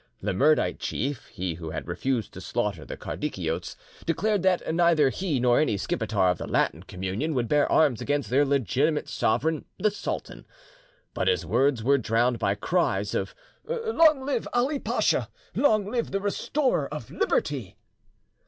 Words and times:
The 0.19 0.33
Mirdite 0.33 0.79
chief, 0.79 1.27
he 1.27 1.53
who 1.53 1.69
had 1.69 1.87
refused 1.87 2.33
to 2.33 2.41
slaughter 2.41 2.83
the 2.85 2.97
Kardikiotes, 2.97 3.75
declared 4.03 4.41
that 4.41 4.73
neither 4.73 5.09
he 5.11 5.39
nor 5.39 5.59
any 5.59 5.77
Skipetar 5.77 6.31
of 6.31 6.39
the 6.39 6.47
Latin 6.47 6.81
communion 6.81 7.35
would 7.35 7.47
bear 7.47 7.71
arms 7.71 8.01
against 8.01 8.31
their 8.31 8.43
legitimate 8.43 9.07
sovereign 9.07 9.65
the 9.77 9.91
sultan. 9.91 10.47
But 11.13 11.27
his 11.27 11.45
words 11.45 11.83
were 11.83 11.99
drowned 11.99 12.39
by 12.39 12.55
cries 12.55 13.13
of 13.13 13.35
"Long 13.65 14.25
live 14.25 14.47
Ali 14.53 14.79
Pasha! 14.79 15.29
Long 15.53 15.85
live 15.85 16.09
the 16.09 16.19
restorer 16.19 16.87
of 16.91 17.11
liberty!" 17.11 17.77